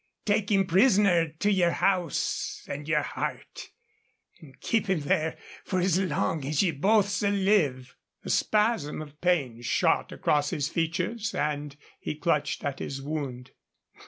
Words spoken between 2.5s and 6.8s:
and yer heart, and keep him there for as long as ye